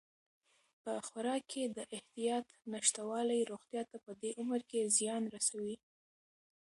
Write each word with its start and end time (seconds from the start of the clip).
په 0.83 0.91
خوراک 1.07 1.43
کې 1.51 1.63
د 1.77 1.79
احتیاط 1.95 2.47
نشتوالی 2.73 3.39
روغتیا 3.51 3.83
ته 3.91 3.97
په 4.05 4.11
دې 4.21 4.31
عمر 4.39 4.61
کې 4.69 4.91
زیان 4.97 5.23
رسوي. 5.35 5.75